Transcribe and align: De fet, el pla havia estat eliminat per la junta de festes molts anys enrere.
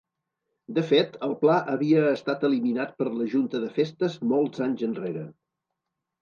De 0.77 0.83
fet, 0.91 1.17
el 1.27 1.35
pla 1.43 1.57
havia 1.73 2.01
estat 2.13 2.45
eliminat 2.49 2.95
per 3.03 3.07
la 3.19 3.27
junta 3.35 3.61
de 3.67 3.71
festes 3.77 4.17
molts 4.33 4.65
anys 4.69 4.83
enrere. 4.91 5.29